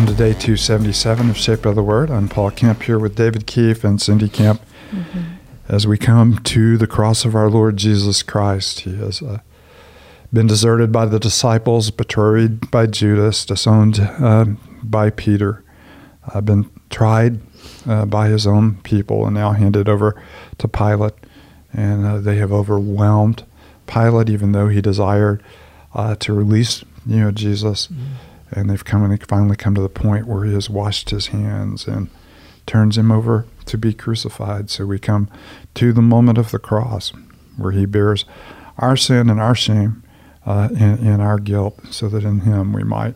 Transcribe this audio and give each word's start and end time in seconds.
welcome 0.00 0.16
to 0.16 0.22
day 0.22 0.32
277 0.32 1.28
of 1.28 1.36
Shape 1.36 1.66
of 1.66 1.74
the 1.74 1.82
Word. 1.82 2.10
I'm 2.10 2.26
Paul 2.26 2.50
Kemp 2.52 2.84
here 2.84 2.98
with 2.98 3.16
David 3.16 3.46
Keefe 3.46 3.84
and 3.84 4.00
Cindy 4.00 4.30
Kemp 4.30 4.62
mm-hmm. 4.90 5.34
as 5.68 5.86
we 5.86 5.98
come 5.98 6.38
to 6.38 6.78
the 6.78 6.86
cross 6.86 7.26
of 7.26 7.34
our 7.34 7.50
Lord 7.50 7.76
Jesus 7.76 8.22
Christ. 8.22 8.80
He 8.80 8.96
has 8.96 9.20
uh, 9.20 9.40
been 10.32 10.46
deserted 10.46 10.90
by 10.90 11.04
the 11.04 11.20
disciples, 11.20 11.90
betrayed 11.90 12.70
by 12.70 12.86
Judas, 12.86 13.44
disowned 13.44 14.00
uh, 14.00 14.46
by 14.82 15.10
Peter, 15.10 15.62
uh, 16.32 16.40
been 16.40 16.70
tried 16.88 17.38
uh, 17.86 18.06
by 18.06 18.28
his 18.28 18.46
own 18.46 18.76
people, 18.76 19.26
and 19.26 19.34
now 19.34 19.52
handed 19.52 19.86
over 19.86 20.18
to 20.56 20.66
Pilate. 20.66 21.12
And 21.74 22.06
uh, 22.06 22.18
they 22.20 22.36
have 22.36 22.52
overwhelmed 22.52 23.44
Pilate, 23.86 24.30
even 24.30 24.52
though 24.52 24.68
he 24.68 24.80
desired 24.80 25.42
uh, 25.94 26.14
to 26.20 26.32
release 26.32 26.84
you 27.04 27.20
know 27.20 27.32
Jesus. 27.32 27.88
Mm-hmm 27.88 28.29
and 28.50 28.68
they've 28.68 28.84
come 28.84 29.04
and 29.04 29.26
finally 29.26 29.56
come 29.56 29.74
to 29.74 29.80
the 29.80 29.88
point 29.88 30.26
where 30.26 30.44
he 30.44 30.54
has 30.54 30.68
washed 30.68 31.10
his 31.10 31.28
hands 31.28 31.86
and 31.86 32.08
turns 32.66 32.96
him 32.96 33.10
over 33.10 33.46
to 33.66 33.78
be 33.78 33.92
crucified. 33.92 34.70
So 34.70 34.86
we 34.86 34.98
come 34.98 35.28
to 35.74 35.92
the 35.92 36.02
moment 36.02 36.38
of 36.38 36.50
the 36.50 36.58
cross 36.58 37.12
where 37.56 37.72
he 37.72 37.86
bears 37.86 38.24
our 38.78 38.96
sin 38.96 39.28
and 39.28 39.40
our 39.40 39.54
shame 39.54 40.02
uh, 40.46 40.68
and, 40.78 40.98
and, 41.00 41.20
our 41.20 41.38
guilt, 41.38 41.78
so 41.90 42.08
that 42.08 42.24
in 42.24 42.40
him 42.40 42.72
we 42.72 42.82
might 42.82 43.14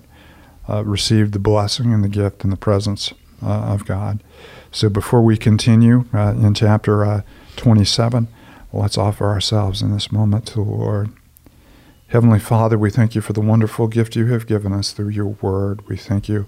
uh, 0.69 0.85
receive 0.85 1.33
the 1.33 1.39
blessing 1.39 1.93
and 1.93 2.05
the 2.05 2.09
gift 2.09 2.45
and 2.45 2.53
the 2.53 2.57
presence 2.57 3.15
uh, 3.43 3.47
of 3.47 3.87
God. 3.87 4.23
So 4.71 4.89
before 4.89 5.23
we 5.23 5.37
continue 5.37 6.05
uh, 6.13 6.35
in 6.37 6.53
chapter 6.55 7.05
uh, 7.05 7.23
27, 7.57 8.29
let's 8.73 8.99
offer 8.99 9.27
ourselves 9.27 9.81
in 9.81 9.93
this 9.93 10.13
moment 10.13 10.47
to 10.49 10.55
the 10.57 10.63
Lord. 10.63 11.11
Heavenly 12.09 12.39
Father, 12.39 12.79
we 12.79 12.91
thank 12.91 13.15
you 13.15 13.21
for 13.21 13.33
the 13.33 13.41
wonderful 13.41 13.89
gift 13.89 14.15
you 14.15 14.27
have 14.27 14.47
given 14.47 14.73
us 14.73 14.93
through 14.93 15.09
your 15.09 15.27
word. 15.27 15.87
We 15.89 15.97
thank 15.97 16.29
you 16.29 16.47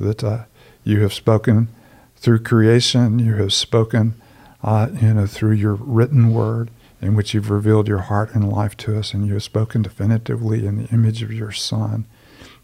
that 0.00 0.24
uh, 0.24 0.44
you 0.82 1.02
have 1.02 1.12
spoken 1.12 1.68
through 2.16 2.40
creation, 2.40 3.18
you 3.18 3.34
have 3.34 3.52
spoken 3.52 4.14
uh, 4.62 4.88
you 5.00 5.14
know, 5.14 5.26
through 5.26 5.52
your 5.52 5.74
written 5.74 6.32
word 6.32 6.70
in 7.00 7.14
which 7.14 7.34
you've 7.34 7.50
revealed 7.50 7.88
your 7.88 7.98
heart 7.98 8.34
and 8.34 8.50
life 8.50 8.76
to 8.78 8.98
us, 8.98 9.14
and 9.14 9.26
you 9.26 9.34
have 9.34 9.42
spoken 9.42 9.82
definitively 9.82 10.66
in 10.66 10.76
the 10.76 10.88
image 10.88 11.22
of 11.22 11.32
your 11.32 11.52
Son. 11.52 12.06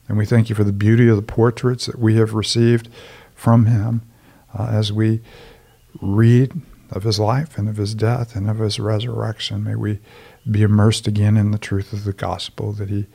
And 0.08 0.18
we 0.18 0.26
thank 0.26 0.48
you 0.48 0.54
for 0.54 0.64
the 0.64 0.72
beauty 0.72 1.08
of 1.08 1.16
the 1.16 1.22
portraits 1.22 1.86
that 1.86 1.98
we 1.98 2.16
have 2.16 2.34
received 2.34 2.88
from 3.34 3.66
him 3.66 4.02
uh, 4.58 4.66
as 4.66 4.92
we 4.92 5.20
read 6.00 6.60
of 6.90 7.02
his 7.02 7.18
life 7.18 7.58
and 7.58 7.68
of 7.68 7.76
his 7.76 7.94
death 7.94 8.36
and 8.36 8.48
of 8.48 8.58
his 8.58 8.78
resurrection. 8.78 9.64
May 9.64 9.74
we 9.74 10.00
be 10.50 10.62
immersed 10.62 11.06
again 11.06 11.36
in 11.36 11.50
the 11.50 11.58
truth 11.58 11.92
of 11.92 12.04
the 12.04 12.12
gospel, 12.12 12.72
that 12.72 12.88
he 12.88 13.06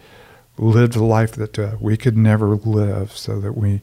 lived 0.57 0.95
a 0.95 1.03
life 1.03 1.33
that 1.33 1.57
uh, 1.57 1.77
we 1.79 1.97
could 1.97 2.17
never 2.17 2.55
live 2.55 3.11
so 3.13 3.39
that 3.39 3.57
we 3.57 3.81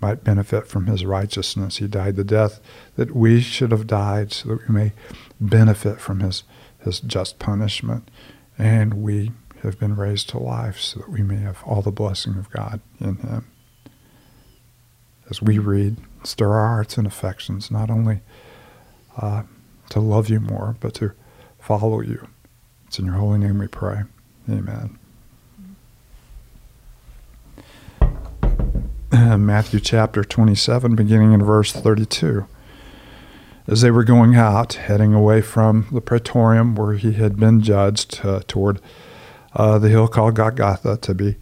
might 0.00 0.24
benefit 0.24 0.66
from 0.66 0.86
his 0.86 1.04
righteousness. 1.04 1.78
He 1.78 1.86
died 1.86 2.16
the 2.16 2.24
death 2.24 2.60
that 2.96 3.14
we 3.14 3.40
should 3.40 3.70
have 3.70 3.86
died 3.86 4.32
so 4.32 4.48
that 4.50 4.68
we 4.68 4.74
may 4.74 4.92
benefit 5.40 6.00
from 6.00 6.20
his, 6.20 6.42
his 6.80 7.00
just 7.00 7.38
punishment. 7.38 8.10
And 8.58 8.94
we 8.94 9.32
have 9.62 9.78
been 9.78 9.96
raised 9.96 10.28
to 10.30 10.38
life 10.38 10.78
so 10.80 11.00
that 11.00 11.08
we 11.08 11.22
may 11.22 11.36
have 11.36 11.62
all 11.64 11.82
the 11.82 11.92
blessing 11.92 12.36
of 12.36 12.50
God 12.50 12.80
in 13.00 13.16
him. 13.16 13.46
As 15.30 15.40
we 15.40 15.58
read, 15.58 15.96
stir 16.24 16.52
our 16.52 16.66
hearts 16.66 16.98
and 16.98 17.06
affections, 17.06 17.70
not 17.70 17.88
only 17.88 18.20
uh, 19.16 19.42
to 19.90 20.00
love 20.00 20.28
you 20.28 20.40
more, 20.40 20.76
but 20.80 20.94
to 20.94 21.12
follow 21.58 22.00
you 22.00 22.28
it's 22.92 22.98
in 22.98 23.06
your 23.06 23.14
holy 23.14 23.38
name 23.38 23.56
we 23.56 23.68
pray. 23.68 24.02
Amen. 24.50 24.98
Matthew 29.10 29.80
chapter 29.80 30.22
27, 30.22 30.94
beginning 30.94 31.32
in 31.32 31.42
verse 31.42 31.72
32. 31.72 32.46
As 33.66 33.80
they 33.80 33.90
were 33.90 34.04
going 34.04 34.34
out, 34.34 34.74
heading 34.74 35.14
away 35.14 35.40
from 35.40 35.86
the 35.90 36.02
praetorium 36.02 36.74
where 36.74 36.92
he 36.92 37.14
had 37.14 37.38
been 37.38 37.62
judged 37.62 38.20
uh, 38.22 38.42
toward 38.46 38.78
uh, 39.54 39.78
the 39.78 39.88
hill 39.88 40.06
called 40.06 40.34
Golgotha 40.34 40.98
to 40.98 41.14
be 41.14 41.36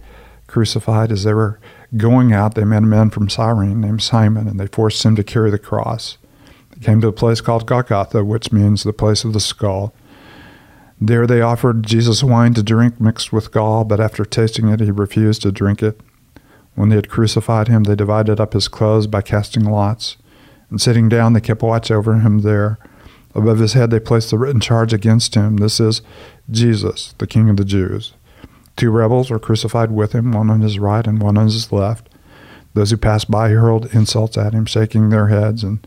crucified, 0.46 1.10
as 1.10 1.24
they 1.24 1.34
were 1.34 1.58
going 1.96 2.32
out, 2.32 2.54
they 2.54 2.62
met 2.62 2.84
a 2.84 2.86
man 2.86 3.10
from 3.10 3.28
Cyrene 3.28 3.80
named 3.80 4.02
Simon, 4.02 4.46
and 4.46 4.60
they 4.60 4.68
forced 4.68 5.04
him 5.04 5.16
to 5.16 5.24
carry 5.24 5.50
the 5.50 5.58
cross. 5.58 6.16
Came 6.82 7.00
to 7.02 7.08
a 7.08 7.12
place 7.12 7.40
called 7.40 7.66
Golgotha, 7.66 8.24
which 8.24 8.52
means 8.52 8.82
the 8.82 8.92
place 8.92 9.24
of 9.24 9.32
the 9.32 9.40
skull. 9.40 9.92
There 11.00 11.26
they 11.26 11.40
offered 11.40 11.82
Jesus 11.82 12.22
wine 12.22 12.54
to 12.54 12.62
drink 12.62 13.00
mixed 13.00 13.32
with 13.32 13.52
gall, 13.52 13.84
but 13.84 14.00
after 14.00 14.24
tasting 14.24 14.68
it, 14.68 14.80
he 14.80 14.90
refused 14.90 15.42
to 15.42 15.52
drink 15.52 15.82
it. 15.82 16.00
When 16.74 16.88
they 16.88 16.96
had 16.96 17.08
crucified 17.08 17.68
him, 17.68 17.84
they 17.84 17.96
divided 17.96 18.40
up 18.40 18.52
his 18.52 18.68
clothes 18.68 19.06
by 19.06 19.22
casting 19.22 19.64
lots. 19.64 20.16
And 20.70 20.80
sitting 20.80 21.08
down, 21.08 21.32
they 21.32 21.40
kept 21.40 21.62
watch 21.62 21.90
over 21.90 22.18
him 22.18 22.40
there. 22.40 22.78
Above 23.34 23.58
his 23.58 23.74
head, 23.74 23.90
they 23.90 24.00
placed 24.00 24.30
the 24.30 24.38
written 24.38 24.60
charge 24.60 24.92
against 24.92 25.34
him 25.34 25.58
This 25.58 25.80
is 25.80 26.02
Jesus, 26.50 27.14
the 27.18 27.26
King 27.26 27.48
of 27.48 27.56
the 27.56 27.64
Jews. 27.64 28.12
Two 28.76 28.90
rebels 28.90 29.30
were 29.30 29.38
crucified 29.38 29.90
with 29.90 30.12
him, 30.12 30.32
one 30.32 30.50
on 30.50 30.60
his 30.60 30.78
right 30.78 31.06
and 31.06 31.20
one 31.20 31.36
on 31.36 31.46
his 31.46 31.70
left. 31.72 32.08
Those 32.74 32.90
who 32.90 32.96
passed 32.96 33.30
by 33.30 33.50
hurled 33.50 33.94
insults 33.94 34.38
at 34.38 34.52
him, 34.52 34.64
shaking 34.64 35.10
their 35.10 35.28
heads 35.28 35.64
and 35.64 35.86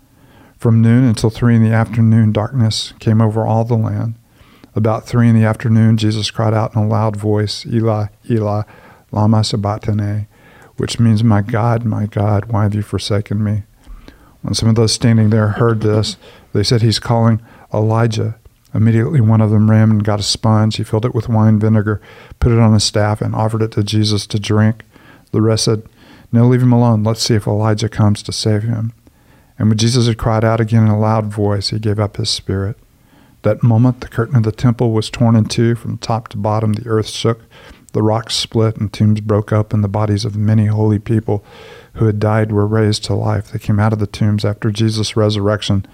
From 0.61 0.79
noon 0.79 1.05
until 1.05 1.31
three 1.31 1.55
in 1.55 1.63
the 1.63 1.73
afternoon, 1.73 2.31
darkness 2.31 2.93
came 2.99 3.19
over 3.19 3.47
all 3.47 3.65
the 3.65 3.73
land. 3.73 4.13
About 4.75 5.07
three 5.07 5.27
in 5.27 5.33
the 5.33 5.43
afternoon, 5.43 5.97
Jesus 5.97 6.29
cried 6.29 6.53
out 6.53 6.75
in 6.75 6.83
a 6.83 6.87
loud 6.87 7.15
voice, 7.15 7.65
Eli, 7.65 8.09
Eli, 8.29 8.61
lama 9.11 9.43
sabachthani, 9.43 10.27
which 10.77 10.99
means, 10.99 11.23
My 11.23 11.41
God, 11.41 11.83
my 11.83 12.05
God, 12.05 12.45
why 12.45 12.61
have 12.61 12.75
you 12.75 12.83
forsaken 12.83 13.43
me? 13.43 13.63
When 14.43 14.53
some 14.53 14.69
of 14.69 14.75
those 14.75 14.93
standing 14.93 15.31
there 15.31 15.47
heard 15.47 15.81
this, 15.81 16.15
they 16.53 16.61
said, 16.61 16.83
He's 16.83 16.99
calling 16.99 17.41
Elijah. 17.73 18.37
Immediately 18.71 19.21
one 19.21 19.41
of 19.41 19.49
them 19.49 19.67
ran 19.67 19.89
and 19.89 20.03
got 20.03 20.19
a 20.19 20.23
sponge. 20.23 20.75
He 20.75 20.83
filled 20.83 21.07
it 21.07 21.15
with 21.15 21.27
wine 21.27 21.59
vinegar, 21.59 21.99
put 22.39 22.51
it 22.51 22.59
on 22.59 22.75
a 22.75 22.79
staff, 22.79 23.19
and 23.19 23.33
offered 23.33 23.63
it 23.63 23.71
to 23.71 23.83
Jesus 23.83 24.27
to 24.27 24.39
drink. 24.39 24.83
The 25.31 25.41
rest 25.41 25.63
said, 25.63 25.81
No, 26.31 26.45
leave 26.47 26.61
him 26.61 26.71
alone. 26.71 27.03
Let's 27.03 27.23
see 27.23 27.33
if 27.33 27.47
Elijah 27.47 27.89
comes 27.89 28.21
to 28.21 28.31
save 28.31 28.61
him. 28.61 28.93
And 29.61 29.69
when 29.69 29.77
Jesus 29.77 30.07
had 30.07 30.17
cried 30.17 30.43
out 30.43 30.59
again 30.59 30.87
in 30.87 30.89
a 30.89 30.99
loud 30.99 31.27
voice, 31.27 31.69
he 31.69 31.77
gave 31.77 31.99
up 31.99 32.17
his 32.17 32.31
spirit. 32.31 32.79
That 33.43 33.61
moment, 33.61 34.01
the 34.01 34.07
curtain 34.07 34.35
of 34.35 34.41
the 34.41 34.51
temple 34.51 34.91
was 34.91 35.11
torn 35.11 35.35
in 35.35 35.45
two 35.45 35.75
from 35.75 35.99
top 35.99 36.29
to 36.29 36.37
bottom. 36.37 36.73
The 36.73 36.89
earth 36.89 37.09
shook, 37.09 37.41
the 37.93 38.01
rocks 38.01 38.33
split, 38.33 38.77
and 38.77 38.91
tombs 38.91 39.21
broke 39.21 39.53
up, 39.53 39.71
and 39.71 39.83
the 39.83 39.87
bodies 39.87 40.25
of 40.25 40.35
many 40.35 40.65
holy 40.65 40.97
people 40.97 41.45
who 41.93 42.07
had 42.07 42.19
died 42.19 42.51
were 42.51 42.65
raised 42.65 43.03
to 43.03 43.13
life. 43.13 43.51
They 43.51 43.59
came 43.59 43.79
out 43.79 43.93
of 43.93 43.99
the 43.99 44.07
tombs 44.07 44.43
after 44.43 44.71
Jesus' 44.71 45.15
resurrection 45.15 45.85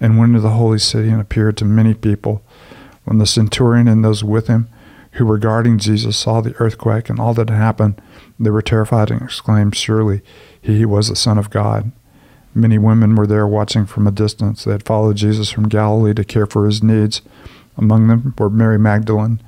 and 0.00 0.18
went 0.18 0.30
into 0.30 0.40
the 0.40 0.56
holy 0.56 0.80
city 0.80 1.08
and 1.08 1.20
appeared 1.20 1.56
to 1.58 1.64
many 1.64 1.94
people. 1.94 2.42
When 3.04 3.18
the 3.18 3.26
centurion 3.26 3.86
and 3.86 4.04
those 4.04 4.24
with 4.24 4.48
him 4.48 4.68
who 5.12 5.26
were 5.26 5.38
guarding 5.38 5.78
Jesus 5.78 6.16
saw 6.16 6.40
the 6.40 6.56
earthquake 6.56 7.08
and 7.08 7.20
all 7.20 7.34
that 7.34 7.50
had 7.50 7.56
happened, 7.56 8.02
they 8.40 8.50
were 8.50 8.62
terrified 8.62 9.12
and 9.12 9.22
exclaimed, 9.22 9.76
Surely 9.76 10.22
he 10.60 10.84
was 10.84 11.06
the 11.06 11.14
Son 11.14 11.38
of 11.38 11.50
God. 11.50 11.92
Many 12.54 12.76
women 12.76 13.14
were 13.14 13.26
there 13.26 13.46
watching 13.46 13.86
from 13.86 14.06
a 14.06 14.12
distance. 14.12 14.64
They 14.64 14.72
had 14.72 14.84
followed 14.84 15.16
Jesus 15.16 15.50
from 15.50 15.68
Galilee 15.68 16.14
to 16.14 16.24
care 16.24 16.46
for 16.46 16.66
his 16.66 16.82
needs. 16.82 17.22
Among 17.78 18.08
them 18.08 18.34
were 18.36 18.50
Mary 18.50 18.78
Magdalene, 18.78 19.40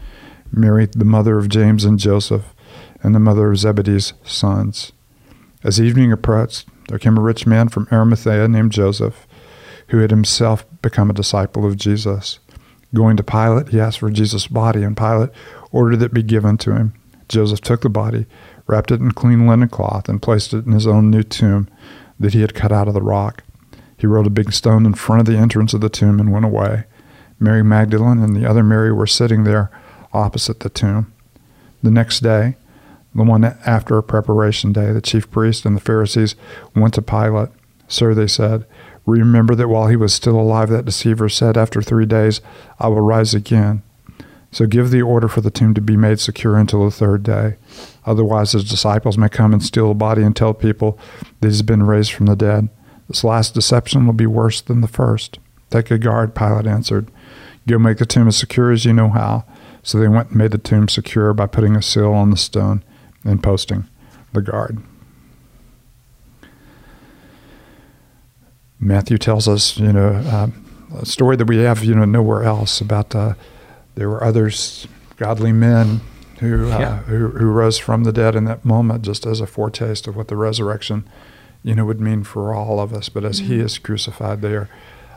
Mary, 0.51 0.87
the 0.87 1.05
mother 1.05 1.39
of 1.39 1.51
James 1.51 1.85
and 1.85 1.99
Joseph, 1.99 2.55
and 3.03 3.15
the 3.15 3.21
mother 3.21 3.51
of 3.51 3.59
Zebedee's 3.59 4.15
sons. 4.25 4.93
As 5.63 5.81
evening 5.81 6.13
approached, 6.13 6.67
there 6.89 6.99
came 6.99 7.19
a 7.19 7.23
rich 7.23 7.47
man 7.47 7.69
from 7.69 7.89
Arimathea 7.93 8.49
named 8.49 8.73
Joseph, 8.73 9.27
who 9.89 9.99
had 9.99 10.11
himself 10.11 10.65
become 10.81 11.11
a 11.11 11.15
disciple 11.15 11.67
of 11.67 11.77
Jesus. 11.77 12.39
Going 12.95 13.19
to 13.19 13.23
Pilate, 13.23 13.69
he 13.69 13.81
asked 13.81 13.99
for 13.99 14.11
Jesus' 14.11 14.47
body, 14.47 14.83
and 14.83 14.97
Pilate 14.97 15.31
ordered 15.73 16.01
it 16.01 16.15
be 16.15 16.23
given 16.23 16.57
to 16.59 16.75
him. 16.75 16.95
Joseph 17.29 17.61
took 17.61 17.83
the 17.83 17.91
body, 17.91 18.25
wrapped 18.67 18.91
it 18.91 19.01
in 19.01 19.13
clean 19.13 19.47
linen 19.47 19.69
cloth, 19.69 20.09
and 20.09 20.23
placed 20.23 20.55
it 20.55 20.65
in 20.65 20.73
his 20.73 20.87
own 20.87 21.11
new 21.11 21.23
tomb 21.23 21.69
that 22.25 22.35
he 22.35 22.41
had 22.41 22.55
cut 22.55 22.73
out 22.73 22.89
of 22.89 22.95
the 22.95 23.03
rock. 23.03 23.45
He 23.97 24.07
rolled 24.07 24.27
a 24.27 24.31
big 24.31 24.53
stone 24.53 24.85
in 24.85 24.95
front 24.95 25.21
of 25.21 25.27
the 25.27 25.39
entrance 25.39 25.73
of 25.73 25.81
the 25.81 25.89
tomb 25.89 26.19
and 26.19 26.33
went 26.33 26.45
away. 26.45 26.85
Mary 27.39 27.63
Magdalene 27.63 28.23
and 28.23 28.35
the 28.35 28.49
other 28.49 28.63
Mary 28.63 28.93
were 28.93 29.07
sitting 29.07 29.45
there 29.45 29.71
opposite 30.13 30.61
the 30.61 30.69
tomb. 30.69 31.13
The 31.83 31.91
next 31.91 32.21
day, 32.21 32.57
The 33.15 33.23
one 33.23 33.45
after 33.45 33.97
a 33.97 34.03
preparation 34.03 34.73
day, 34.73 34.91
the 34.93 35.01
chief 35.01 35.31
priest 35.31 35.65
and 35.65 35.77
the 35.77 35.81
Pharisees 35.81 36.35
went 36.75 36.95
to 36.95 37.03
Pilate. 37.03 37.51
Sir, 37.87 38.15
they 38.15 38.27
said, 38.27 38.67
remember 39.07 39.55
that 39.55 39.69
while 39.69 39.87
he 39.87 39.97
was 39.97 40.13
still 40.13 40.41
alive, 40.41 40.71
that 40.71 40.87
deceiver 40.87 41.29
said, 41.29 41.57
After 41.57 41.81
three 41.81 42.07
days 42.07 42.41
I 42.81 42.89
will 42.89 43.03
rise 43.03 43.35
again. 43.35 43.83
So 44.51 44.67
give 44.67 44.91
the 44.91 45.03
order 45.03 45.29
for 45.29 45.41
the 45.41 45.51
tomb 45.51 45.75
to 45.75 45.81
be 45.81 45.97
made 45.97 46.21
secure 46.21 46.57
until 46.57 46.85
the 46.85 46.91
third 46.91 47.23
day. 47.23 47.57
Otherwise, 48.07 48.53
his 48.53 48.69
disciples 48.69 49.17
may 49.17 49.29
come 49.29 49.53
and 49.53 49.63
steal 49.63 49.89
the 49.89 49.95
body 49.95 50.23
and 50.23 50.37
tell 50.37 50.55
people 50.55 50.99
that 51.41 51.49
he's 51.49 51.63
been 51.63 51.83
raised 51.83 52.13
from 52.13 52.27
the 52.27 52.37
dead. 52.37 52.69
This 53.09 53.25
last 53.25 53.55
deception 53.55 54.07
will 54.07 54.15
be 54.15 54.27
worse 54.27 54.61
than 54.61 54.81
the 54.81 54.89
first. 54.89 55.39
Take 55.71 55.91
a 55.91 55.99
guard, 55.99 56.35
Pilate 56.35 56.67
answered. 56.67 57.11
Go 57.67 57.79
make 57.79 57.99
the 57.99 58.07
tomb 58.07 58.29
as 58.29 58.37
secure 58.37 58.71
as 58.71 58.85
you 58.85 58.93
know 58.93 59.09
how. 59.09 59.45
So 59.83 59.99
they 59.99 60.09
went 60.09 60.29
and 60.29 60.37
made 60.37 60.51
the 60.51 60.59
tomb 60.59 60.89
secure 60.89 61.33
by 61.33 61.47
putting 61.47 61.77
a 61.77 61.83
seal 61.83 62.13
on 62.13 62.31
the 62.31 62.37
stone 62.37 62.83
and 63.25 63.43
posting 63.43 63.89
the 64.33 64.43
guard. 64.43 64.83
Matthew 68.81 69.17
tells 69.17 69.49
us, 69.49 69.79
you 69.79 69.93
know, 69.93 70.09
uh, 70.09 70.49
a 70.99 71.07
story 71.07 71.37
that 71.37 71.47
we 71.47 71.59
have, 71.59 71.83
you 71.85 71.95
know, 71.95 72.05
nowhere 72.05 72.45
else 72.45 72.81
about 72.81 73.15
uh, 73.15 73.35
there 73.95 74.09
were 74.09 74.23
others, 74.23 74.87
godly 75.17 75.53
men, 75.53 76.01
who, 76.45 76.71
uh, 76.71 76.79
yeah. 76.79 76.99
who 77.03 77.29
who 77.29 77.47
rose 77.47 77.79
from 77.79 78.05
the 78.05 78.13
dead 78.13 78.35
in 78.35 78.45
that 78.45 78.65
moment, 78.65 79.03
just 79.03 79.27
as 79.27 79.41
a 79.41 79.47
foretaste 79.47 80.07
of 80.07 80.17
what 80.17 80.29
the 80.29 80.37
resurrection, 80.37 81.09
you 81.63 81.75
know, 81.75 81.85
would 81.85 82.01
mean 82.01 82.25
for 82.25 82.55
all 82.55 82.81
of 82.81 82.93
us. 82.93 83.09
But 83.09 83.25
as 83.25 83.41
mm-hmm. 83.41 83.53
He 83.53 83.61
is 83.61 83.79
crucified, 83.79 84.41
they 84.41 84.55
are 84.55 84.69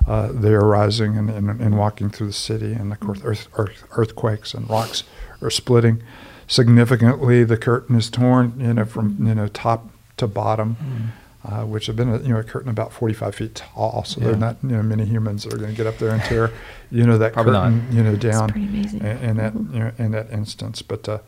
uh, 0.08 0.32
they 0.32 0.54
are 0.54 0.66
rising 0.66 1.18
and, 1.18 1.30
and, 1.30 1.50
and, 1.60 1.78
walking 1.78 2.10
through 2.10 2.28
the 2.28 2.34
city, 2.34 2.72
and 2.72 2.94
of 2.94 3.00
course, 3.02 3.20
earth, 3.26 3.50
earth, 3.56 3.84
earthquakes 3.92 4.54
and 4.54 4.70
rocks 4.70 5.04
are 5.42 5.50
splitting 5.50 6.02
significantly. 6.48 7.44
The 7.44 7.58
curtain 7.58 7.98
is 7.98 8.10
torn, 8.10 8.58
you 8.58 8.74
know, 8.74 8.86
from 8.86 9.18
you 9.28 9.36
know 9.36 9.48
top 9.48 9.90
to 10.16 10.28
bottom, 10.28 10.78
mm. 10.78 11.08
Uh, 11.44 11.64
which 11.64 11.86
have 11.86 11.96
been 11.96 12.10
a, 12.10 12.18
you 12.20 12.30
know 12.30 12.40
a 12.40 12.44
curtain 12.44 12.70
about 12.70 12.92
45 12.92 13.36
feet 13.36 13.56
tall. 13.56 14.04
So 14.04 14.20
yeah. 14.20 14.28
there 14.28 14.34
are 14.36 14.40
not 14.40 14.58
you 14.64 14.70
know 14.70 14.84
many 14.84 15.06
humans 15.06 15.44
that 15.44 15.54
are 15.54 15.58
going 15.58 15.72
to 15.72 15.78
get 15.78 15.88
up 15.88 15.98
there 15.98 16.12
and 16.12 16.22
tear 16.24 16.52
you 16.92 17.06
know 17.06 17.18
that 17.18 17.34
Probably 17.34 17.54
curtain 17.54 17.86
not. 17.86 17.94
you 17.94 18.04
know 18.04 18.16
down 18.16 18.54
in, 18.56 19.06
in, 19.06 19.38
that 19.38 19.54
mm-hmm. 19.54 19.74
you 19.74 19.80
know, 19.80 19.92
in 19.98 20.12
that 20.12 20.32
instance. 20.32 20.82
But 20.82 21.08
uh, 21.08 21.20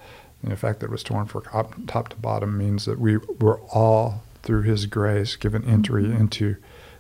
you 0.41 0.50
know, 0.50 0.56
the 0.56 0.59
fact 0.59 0.79
that 0.79 0.88
it 0.88 0.91
was 0.91 1.03
torn 1.03 1.25
from 1.25 1.44
top, 1.44 1.75
top 1.88 2.09
to 2.09 2.15
bottom 2.15 2.57
means 2.57 2.85
that 2.85 3.00
we 3.00 3.17
were 3.17 3.59
all 3.73 4.23
through 4.41 4.63
His 4.63 4.85
grace 4.85 5.35
given 5.35 5.65
entry 5.65 6.03
mm-hmm. 6.03 6.17
into 6.17 6.56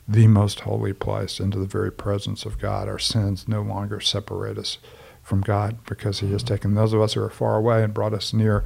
the 0.07 0.27
most 0.27 0.61
holy 0.61 0.93
place, 0.93 1.39
into 1.39 1.59
the 1.59 1.65
very 1.65 1.91
presence 1.91 2.45
of 2.45 2.59
God. 2.59 2.87
Our 2.87 2.99
sins 2.99 3.47
no 3.47 3.61
longer 3.61 3.99
separate 3.99 4.57
us 4.57 4.77
from 5.21 5.41
God 5.41 5.77
because 5.85 6.19
He 6.19 6.31
has 6.31 6.43
taken 6.43 6.73
those 6.73 6.93
of 6.93 7.01
us 7.01 7.13
who 7.13 7.21
are 7.21 7.29
far 7.29 7.55
away 7.55 7.83
and 7.83 7.93
brought 7.93 8.13
us 8.13 8.33
near, 8.33 8.65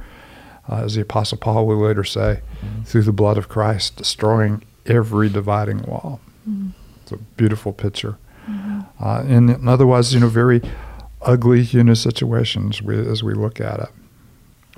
uh, 0.68 0.76
as 0.76 0.94
the 0.94 1.02
Apostle 1.02 1.38
Paul 1.38 1.66
will 1.66 1.78
later 1.78 2.04
say, 2.04 2.40
mm-hmm. 2.60 2.82
through 2.82 3.02
the 3.02 3.12
blood 3.12 3.38
of 3.38 3.48
Christ, 3.48 3.96
destroying 3.96 4.62
every 4.86 5.28
dividing 5.28 5.82
wall. 5.82 6.20
Mm-hmm. 6.48 6.70
It's 7.02 7.12
a 7.12 7.16
beautiful 7.16 7.72
picture. 7.72 8.18
Mm-hmm. 8.48 8.80
Uh, 9.04 9.22
and 9.22 9.68
otherwise, 9.68 10.12
you 10.14 10.20
know, 10.20 10.28
very 10.28 10.62
ugly, 11.22 11.62
human 11.62 11.96
situations 11.96 12.82
we, 12.82 12.96
as 12.96 13.22
we 13.22 13.34
look 13.34 13.60
at 13.60 13.80
it. 13.80 13.88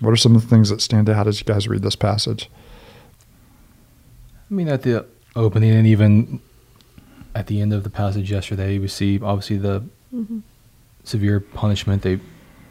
What 0.01 0.11
are 0.11 0.17
some 0.17 0.37
of 0.37 0.43
the 0.43 0.49
things 0.49 0.69
that 0.71 0.81
stand 0.81 1.09
out 1.09 1.27
as 1.27 1.41
you 1.41 1.45
guys 1.45 1.69
read 1.69 1.83
this 1.83 1.97
passage? 1.97 2.51
I 4.51 4.55
mean, 4.55 4.69
at 4.69 4.83
the 4.83 5.07
opening 5.35 5.71
and 5.71 5.87
even 5.87 6.41
at 7.35 7.47
the 7.47 7.61
end 7.61 7.73
of 7.73 7.83
the 7.83 7.91
passage 7.91 8.31
yesterday, 8.31 8.79
we 8.79 8.89
see 8.89 9.21
obviously 9.21 9.57
the 9.57 9.85
severe 11.05 11.41
punishment 11.41 12.03
they 12.03 12.21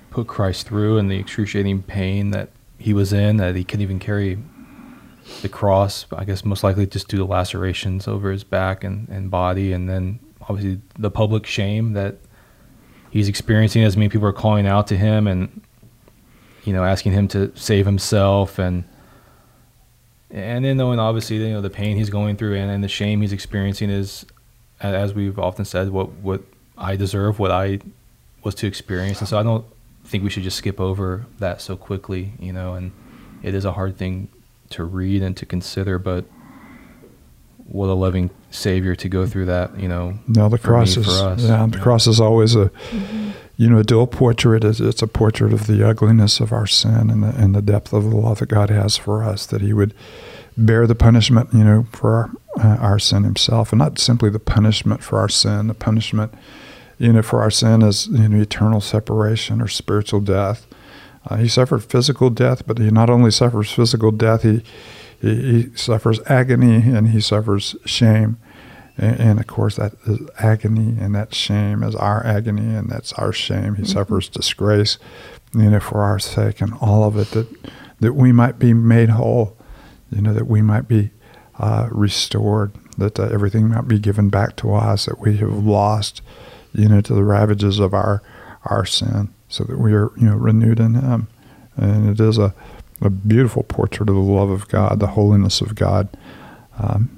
put 0.09 0.27
Christ 0.27 0.67
through 0.67 0.97
and 0.97 1.09
the 1.09 1.17
excruciating 1.17 1.83
pain 1.83 2.31
that 2.31 2.49
he 2.77 2.93
was 2.93 3.13
in, 3.13 3.37
that 3.37 3.55
he 3.55 3.63
couldn't 3.63 3.81
even 3.81 3.99
carry 3.99 4.37
the 5.41 5.49
cross, 5.49 6.05
I 6.11 6.23
guess 6.23 6.45
most 6.45 6.63
likely 6.63 6.85
just 6.85 7.07
due 7.07 7.17
to 7.17 7.25
lacerations 7.25 8.07
over 8.07 8.31
his 8.31 8.43
back 8.43 8.83
and, 8.83 9.07
and 9.09 9.31
body, 9.31 9.73
and 9.73 9.89
then 9.89 10.19
obviously 10.41 10.81
the 10.99 11.09
public 11.09 11.45
shame 11.45 11.93
that 11.93 12.17
he's 13.09 13.27
experiencing 13.27 13.83
as 13.83 13.97
many 13.97 14.09
people 14.09 14.27
are 14.27 14.33
calling 14.33 14.67
out 14.67 14.87
to 14.87 14.97
him 14.97 15.25
and 15.25 15.61
you 16.65 16.73
know 16.73 16.83
asking 16.83 17.13
him 17.13 17.27
to 17.27 17.51
save 17.55 17.85
himself 17.85 18.59
and 18.59 18.83
and 20.29 20.63
then 20.65 20.77
knowing 20.77 20.99
obviously 20.99 21.37
you 21.37 21.49
know 21.49 21.61
the 21.61 21.69
pain 21.69 21.97
he's 21.97 22.11
going 22.11 22.35
through 22.37 22.55
and, 22.55 22.69
and 22.69 22.83
the 22.83 22.87
shame 22.87 23.21
he's 23.21 23.33
experiencing 23.33 23.89
is 23.89 24.25
as 24.81 25.15
we've 25.15 25.39
often 25.39 25.65
said 25.65 25.89
what 25.89 26.11
what 26.11 26.41
I 26.77 26.95
deserve 26.95 27.39
what 27.39 27.51
I 27.51 27.79
was 28.43 28.55
to 28.55 28.67
experience. 28.67 29.19
And 29.19 29.27
so 29.27 29.39
I 29.39 29.43
don't 29.43 29.65
think 30.05 30.23
we 30.23 30.29
should 30.29 30.43
just 30.43 30.57
skip 30.57 30.79
over 30.79 31.25
that 31.39 31.61
so 31.61 31.75
quickly, 31.75 32.33
you 32.39 32.53
know, 32.53 32.73
and 32.73 32.91
it 33.43 33.53
is 33.53 33.65
a 33.65 33.73
hard 33.73 33.97
thing 33.97 34.29
to 34.69 34.83
read 34.83 35.21
and 35.21 35.35
to 35.37 35.45
consider, 35.45 35.99
but 35.99 36.25
what 37.65 37.89
a 37.89 37.93
loving 37.93 38.29
savior 38.51 38.95
to 38.95 39.09
go 39.09 39.25
through 39.25 39.45
that, 39.45 39.79
you 39.79 39.87
know. 39.87 40.17
No, 40.27 40.49
the 40.49 40.57
cross 40.57 40.97
is, 40.97 41.07
yeah, 41.43 41.67
the 41.69 41.79
cross 41.79 42.07
is 42.07 42.19
always 42.19 42.55
a, 42.55 42.69
mm-hmm. 42.69 43.31
you 43.57 43.69
know, 43.69 43.79
a 43.79 43.83
dual 43.83 44.07
portrait. 44.07 44.63
It's, 44.63 44.79
it's, 44.79 45.01
a 45.01 45.07
portrait 45.07 45.51
of 45.51 45.67
the 45.67 45.87
ugliness 45.87 46.39
of 46.39 46.53
our 46.53 46.67
sin 46.67 47.09
and 47.09 47.23
the, 47.23 47.29
and 47.29 47.55
the 47.55 47.61
depth 47.61 47.91
of 47.91 48.03
the 48.03 48.15
love 48.15 48.39
that 48.39 48.49
God 48.49 48.69
has 48.69 48.97
for 48.97 49.23
us, 49.23 49.45
that 49.47 49.61
he 49.61 49.73
would 49.73 49.93
bear 50.57 50.85
the 50.85 50.95
punishment, 50.95 51.49
you 51.53 51.63
know, 51.63 51.87
for 51.91 52.13
our, 52.13 52.31
uh, 52.59 52.77
our 52.77 52.99
sin 52.99 53.23
himself, 53.23 53.71
and 53.71 53.79
not 53.79 53.97
simply 53.99 54.29
the 54.29 54.39
punishment 54.39 55.03
for 55.03 55.19
our 55.19 55.29
sin, 55.29 55.67
the 55.67 55.73
punishment 55.73 56.33
you 56.97 57.11
know, 57.11 57.21
for 57.21 57.41
our 57.41 57.51
sin 57.51 57.81
is 57.81 58.07
you 58.07 58.29
know, 58.29 58.41
eternal 58.41 58.81
separation 58.81 59.61
or 59.61 59.67
spiritual 59.67 60.21
death. 60.21 60.67
Uh, 61.27 61.37
he 61.37 61.47
suffered 61.47 61.83
physical 61.83 62.29
death, 62.29 62.65
but 62.67 62.77
he 62.77 62.91
not 62.91 63.09
only 63.09 63.31
suffers 63.31 63.71
physical 63.71 64.11
death, 64.11 64.43
he, 64.43 64.63
he, 65.19 65.63
he 65.63 65.75
suffers 65.75 66.19
agony 66.27 66.75
and 66.75 67.09
he 67.09 67.19
suffers 67.19 67.75
shame. 67.85 68.37
And, 68.97 69.19
and, 69.19 69.39
of 69.39 69.47
course, 69.47 69.75
that 69.75 69.93
is 70.05 70.19
agony 70.39 70.97
and 70.99 71.13
that 71.15 71.33
shame 71.33 71.83
is 71.83 71.95
our 71.95 72.25
agony 72.25 72.75
and 72.75 72.89
that's 72.89 73.11
our 73.13 73.33
shame. 73.33 73.75
He 73.75 73.83
mm-hmm. 73.83 73.91
suffers 73.91 74.29
disgrace, 74.29 74.97
you 75.53 75.69
know, 75.69 75.79
for 75.79 76.01
our 76.01 76.19
sake 76.19 76.61
and 76.61 76.73
all 76.79 77.03
of 77.03 77.17
it 77.17 77.31
that, 77.31 77.47
that 77.99 78.13
we 78.13 78.31
might 78.31 78.57
be 78.57 78.73
made 78.73 79.09
whole, 79.09 79.57
you 80.11 80.21
know, 80.21 80.33
that 80.33 80.47
we 80.47 80.61
might 80.61 80.87
be 80.87 81.11
uh, 81.59 81.89
restored, 81.91 82.71
that 82.97 83.19
uh, 83.19 83.23
everything 83.23 83.69
might 83.69 83.87
be 83.87 83.99
given 83.99 84.29
back 84.29 84.55
to 84.57 84.73
us 84.73 85.05
that 85.05 85.19
we 85.19 85.37
have 85.37 85.65
lost 85.65 86.21
you 86.75 86.87
know, 86.87 87.01
to 87.01 87.13
the 87.13 87.23
ravages 87.23 87.79
of 87.79 87.93
our 87.93 88.21
our 88.65 88.85
sin, 88.85 89.33
so 89.49 89.63
that 89.63 89.77
we 89.77 89.93
are 89.93 90.11
you 90.17 90.27
know 90.27 90.35
renewed 90.35 90.79
in 90.79 90.95
Him. 90.95 91.27
And 91.77 92.09
it 92.09 92.19
is 92.19 92.37
a 92.37 92.53
a 93.01 93.09
beautiful 93.09 93.63
portrait 93.63 94.09
of 94.09 94.15
the 94.15 94.21
love 94.21 94.49
of 94.49 94.67
God, 94.67 94.99
the 94.99 95.07
holiness 95.07 95.61
of 95.61 95.75
God. 95.75 96.07
Um, 96.77 97.15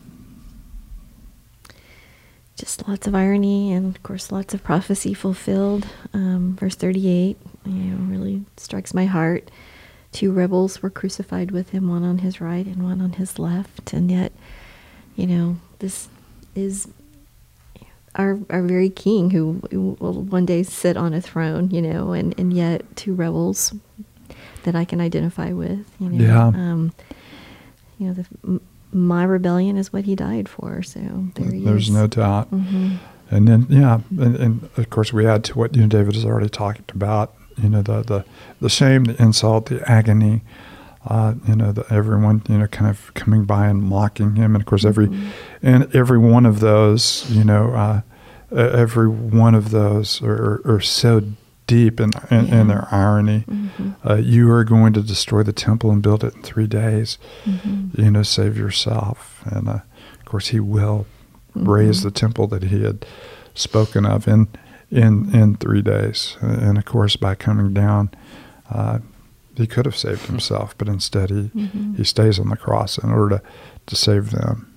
just 2.55 2.87
lots 2.87 3.05
of 3.05 3.13
irony 3.13 3.71
and 3.71 3.95
of 3.95 4.01
course 4.01 4.31
lots 4.31 4.53
of 4.53 4.63
prophecy 4.63 5.13
fulfilled. 5.13 5.87
Um, 6.13 6.57
verse 6.59 6.75
38, 6.75 7.37
you 7.65 7.71
know, 7.71 7.97
really 8.11 8.45
strikes 8.57 8.93
my 8.93 9.05
heart. 9.05 9.49
Two 10.11 10.31
rebels 10.31 10.81
were 10.81 10.89
crucified 10.89 11.51
with 11.51 11.69
him, 11.69 11.87
one 11.87 12.03
on 12.03 12.19
his 12.19 12.41
right 12.41 12.65
and 12.65 12.83
one 12.83 13.01
on 13.01 13.13
his 13.13 13.37
left, 13.37 13.93
and 13.93 14.09
yet, 14.09 14.31
you 15.15 15.27
know, 15.27 15.57
this 15.79 16.07
is 16.55 16.87
our, 18.17 18.39
our 18.49 18.63
very 18.63 18.89
king 18.89 19.29
who 19.29 19.61
will 19.99 20.23
one 20.23 20.45
day 20.45 20.63
sit 20.63 20.97
on 20.97 21.13
a 21.13 21.21
throne, 21.21 21.69
you 21.69 21.81
know, 21.81 22.11
and, 22.11 22.37
and 22.39 22.51
yet 22.51 22.83
two 22.95 23.13
rebels 23.13 23.73
that 24.63 24.75
I 24.75 24.83
can 24.83 24.99
identify 24.99 25.53
with, 25.53 25.85
you 25.99 26.09
know. 26.09 26.25
Yeah. 26.25 26.47
Um, 26.47 26.93
you 27.99 28.07
know, 28.07 28.13
the, 28.13 28.61
my 28.91 29.23
rebellion 29.23 29.77
is 29.77 29.93
what 29.93 30.05
he 30.05 30.15
died 30.15 30.49
for. 30.49 30.81
So 30.83 30.99
there 31.35 31.51
he 31.51 31.63
There's 31.63 31.89
no 31.89 32.07
doubt. 32.07 32.51
Mm-hmm. 32.51 32.95
And 33.29 33.47
then, 33.47 33.67
yeah, 33.69 33.99
and, 34.11 34.35
and, 34.35 34.69
of 34.77 34.89
course 34.89 35.11
we 35.11 35.27
add 35.27 35.43
to 35.45 35.57
what 35.57 35.75
you 35.75 35.81
know 35.81 35.87
David 35.87 36.15
has 36.15 36.25
already 36.25 36.49
talked 36.49 36.91
about. 36.91 37.33
You 37.61 37.69
know, 37.69 37.81
the 37.81 38.01
the, 38.01 38.25
the 38.61 38.69
shame, 38.69 39.05
the 39.05 39.21
insult, 39.21 39.65
the 39.65 39.89
agony. 39.89 40.43
Uh, 41.05 41.35
you 41.47 41.55
know, 41.55 41.71
the, 41.71 41.85
everyone, 41.93 42.41
you 42.49 42.57
know, 42.57 42.67
kind 42.67 42.89
of 42.89 43.13
coming 43.13 43.45
by 43.45 43.67
and 43.67 43.81
mocking 43.81 44.35
him, 44.35 44.55
and 44.55 44.61
of 44.61 44.65
course, 44.65 44.83
every 44.83 45.07
mm-hmm. 45.07 45.29
and 45.61 45.95
every 45.95 46.17
one 46.17 46.45
of 46.45 46.59
those, 46.59 47.29
you 47.29 47.43
know, 47.43 47.73
uh, 47.73 48.01
every 48.51 49.07
one 49.07 49.55
of 49.55 49.71
those 49.71 50.21
are, 50.21 50.61
are 50.65 50.81
so 50.81 51.21
deep 51.65 51.99
in, 51.99 52.09
in, 52.31 52.47
yeah. 52.47 52.61
in 52.61 52.67
their 52.67 52.87
irony. 52.91 53.43
Mm-hmm. 53.47 54.09
Uh, 54.09 54.15
you 54.15 54.49
are 54.51 54.63
going 54.63 54.93
to 54.93 55.01
destroy 55.01 55.43
the 55.43 55.53
temple 55.53 55.91
and 55.91 56.01
build 56.01 56.23
it 56.23 56.33
in 56.33 56.41
three 56.41 56.67
days. 56.67 57.17
Mm-hmm. 57.43 58.01
You 58.01 58.11
know, 58.11 58.23
save 58.23 58.57
yourself. 58.57 59.41
And 59.45 59.67
uh, 59.67 59.79
of 60.19 60.25
course, 60.25 60.47
he 60.47 60.59
will 60.59 61.05
mm-hmm. 61.55 61.69
raise 61.69 62.03
the 62.03 62.11
temple 62.11 62.47
that 62.47 62.63
he 62.63 62.83
had 62.83 63.05
spoken 63.53 64.05
of 64.05 64.27
in 64.27 64.47
in 64.89 65.33
in 65.35 65.55
three 65.55 65.81
days. 65.81 66.37
And 66.41 66.77
of 66.77 66.85
course, 66.85 67.15
by 67.17 67.35
coming 67.35 67.73
down, 67.73 68.11
uh, 68.69 68.99
he 69.57 69.67
could 69.67 69.85
have 69.85 69.97
saved 69.97 70.27
himself, 70.27 70.77
but 70.77 70.87
instead 70.87 71.29
he 71.29 71.35
mm-hmm. 71.55 71.95
he 71.95 72.03
stays 72.03 72.39
on 72.39 72.49
the 72.49 72.57
cross 72.57 72.97
in 72.97 73.11
order 73.11 73.37
to 73.39 73.43
to 73.87 73.95
save 73.95 74.31
them. 74.31 74.73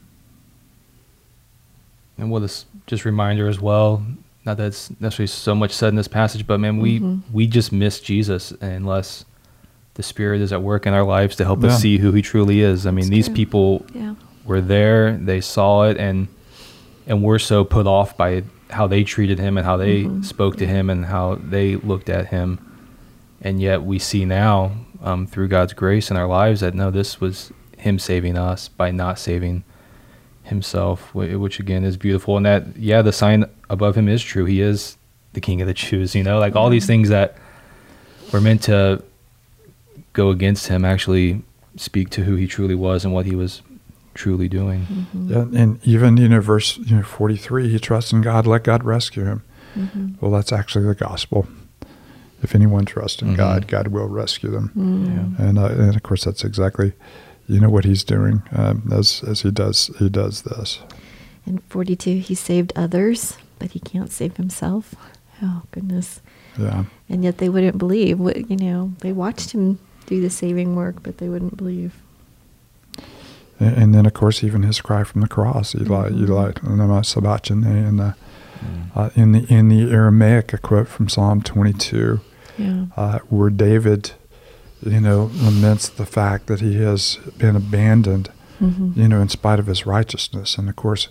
And 2.18 2.30
what 2.30 2.42
a 2.42 2.52
just 2.86 3.04
reminder 3.04 3.48
as 3.48 3.60
well. 3.60 4.04
Not 4.44 4.56
that 4.56 4.66
it's 4.68 4.90
necessarily 5.00 5.26
so 5.28 5.54
much 5.54 5.72
said 5.72 5.88
in 5.88 5.96
this 5.96 6.08
passage, 6.08 6.46
but 6.46 6.58
man, 6.60 6.78
we 6.78 7.00
mm-hmm. 7.00 7.32
we 7.32 7.46
just 7.46 7.72
miss 7.72 8.00
Jesus 8.00 8.52
unless 8.60 9.24
the 9.94 10.02
Spirit 10.02 10.40
is 10.40 10.52
at 10.52 10.62
work 10.62 10.86
in 10.86 10.94
our 10.94 11.02
lives 11.04 11.36
to 11.36 11.44
help 11.44 11.62
Yeah. 11.62 11.68
us 11.70 11.80
see 11.82 11.98
who 11.98 12.12
He 12.12 12.22
truly 12.22 12.60
is. 12.60 12.86
I 12.86 12.90
mean, 12.90 13.04
That's 13.04 13.10
these 13.10 13.26
true. 13.26 13.34
people 13.34 13.86
Yeah. 13.94 14.14
were 14.44 14.60
there, 14.60 15.16
they 15.16 15.40
saw 15.40 15.84
it, 15.84 15.96
and 15.98 16.28
and 17.06 17.22
we're 17.22 17.38
so 17.38 17.64
put 17.64 17.86
off 17.86 18.16
by 18.16 18.44
how 18.70 18.86
they 18.86 19.02
treated 19.02 19.38
Him 19.38 19.56
and 19.58 19.66
how 19.66 19.76
they 19.76 20.04
Mhm. 20.04 20.24
spoke 20.24 20.56
to 20.58 20.66
Him 20.66 20.88
and 20.90 21.06
how 21.06 21.38
they 21.42 21.76
looked 21.76 22.08
at 22.08 22.26
Him, 22.28 22.58
and 23.40 23.60
yet 23.60 23.82
we 23.82 23.98
see 23.98 24.24
now 24.24 24.72
um, 25.02 25.26
through 25.26 25.48
God's 25.48 25.72
grace 25.72 26.10
in 26.10 26.16
our 26.16 26.26
lives 26.26 26.60
that 26.60 26.74
no, 26.74 26.90
this 26.90 27.20
was 27.20 27.52
Him 27.78 27.98
saving 27.98 28.36
us 28.36 28.68
by 28.68 28.90
not 28.90 29.18
saving 29.18 29.64
Himself, 30.42 31.14
which 31.14 31.60
again 31.60 31.84
is 31.84 31.96
beautiful, 31.96 32.36
and 32.36 32.46
that 32.46 32.76
yeah, 32.76 33.02
the 33.02 33.12
sign 33.12 33.44
above 33.68 33.96
Him 33.96 34.08
is 34.08 34.22
true. 34.22 34.44
He 34.44 34.60
is 34.60 34.96
the 35.32 35.40
King 35.40 35.60
of 35.60 35.66
the 35.66 35.74
Jews. 35.74 36.14
You 36.14 36.22
know, 36.22 36.38
like 36.38 36.56
all 36.56 36.70
these 36.70 36.86
things 36.86 37.08
that 37.08 37.36
were 38.32 38.40
meant 38.40 38.62
to 38.64 39.02
go 40.12 40.30
against 40.30 40.68
him 40.68 40.84
actually 40.84 41.42
speak 41.76 42.10
to 42.10 42.24
who 42.24 42.34
he 42.34 42.46
truly 42.46 42.74
was 42.74 43.04
and 43.04 43.14
what 43.14 43.26
he 43.26 43.34
was 43.34 43.62
truly 44.14 44.48
doing. 44.48 44.82
Mm-hmm. 44.82 45.32
Yeah, 45.32 45.60
and 45.62 45.86
even 45.86 46.16
you 46.16 46.28
know 46.28 46.40
verse 46.40 46.76
you 46.78 46.96
know 46.96 47.02
43 47.02 47.68
he 47.68 47.78
trusts 47.78 48.12
in 48.12 48.22
god 48.22 48.46
let 48.46 48.64
god 48.64 48.84
rescue 48.84 49.24
him 49.24 49.42
Mm-hmm. 49.76 50.14
well 50.20 50.32
that's 50.32 50.52
actually 50.52 50.84
the 50.84 50.96
gospel 50.96 51.46
if 52.42 52.54
anyone 52.54 52.84
trusts 52.84 53.22
in 53.22 53.28
Mhm. 53.28 53.36
god 53.36 53.66
god 53.68 53.88
will 53.88 54.08
rescue 54.08 54.50
them 54.50 54.70
Mm. 54.76 55.38
and 55.38 55.58
uh, 55.58 55.66
and 55.66 55.94
of 55.96 56.02
course 56.02 56.24
that's 56.24 56.44
exactly 56.44 56.92
you 57.48 57.58
know 57.60 57.70
what 57.70 57.84
he's 57.84 58.04
doing 58.04 58.42
um, 58.52 58.82
as 58.92 59.22
as 59.26 59.42
he 59.42 59.50
does 59.50 59.90
he 59.98 60.08
does 60.08 60.42
this 60.42 60.80
In 61.46 61.58
42, 61.70 62.18
he 62.20 62.34
saved 62.34 62.70
others, 62.76 63.36
but 63.58 63.70
he 63.72 63.80
can't 63.80 64.12
save 64.12 64.36
himself. 64.36 64.94
Oh, 65.42 65.62
goodness. 65.72 66.20
yeah 66.58 66.84
And 67.08 67.24
yet 67.24 67.38
they 67.38 67.48
wouldn't 67.48 67.78
believe. 67.78 68.20
What 68.20 68.50
You 68.50 68.56
know, 68.56 68.92
they 69.00 69.10
watched 69.12 69.52
him 69.52 69.78
do 70.06 70.20
the 70.20 70.28
saving 70.30 70.76
work, 70.76 70.96
but 71.02 71.16
they 71.16 71.28
wouldn't 71.28 71.56
believe. 71.56 71.92
and, 73.58 73.74
and 73.82 73.94
then 73.94 74.06
of 74.06 74.12
course 74.14 74.44
even 74.44 74.62
his 74.62 74.80
cry 74.80 75.02
from 75.04 75.20
the 75.22 75.28
cross 75.28 75.74
eli 75.74 76.10
Mhm. 76.10 76.22
eli 76.22 76.52
lama 76.62 77.02
sabachthani 77.04 77.78
and 77.88 77.98
the 77.98 78.14
uh, 78.94 79.10
in 79.14 79.32
the 79.32 79.42
in 79.48 79.68
the 79.68 79.90
aramaic 79.90 80.52
a 80.52 80.58
quote 80.58 80.88
from 80.88 81.08
psalm 81.08 81.40
22 81.42 82.20
Yeah. 82.60 82.84
uh, 82.96 83.18
where 83.28 83.50
David, 83.50 84.12
you 84.84 85.00
know, 85.00 85.30
laments 85.34 85.88
the 85.88 86.06
fact 86.06 86.46
that 86.48 86.60
he 86.60 86.76
has 86.82 87.18
been 87.38 87.56
abandoned, 87.56 88.30
Mhm. 88.60 88.96
you 88.96 89.08
know, 89.08 89.20
in 89.20 89.28
spite 89.28 89.58
of 89.58 89.66
his 89.66 89.86
righteousness. 89.86 90.58
And 90.58 90.68
of 90.68 90.76
course, 90.76 91.08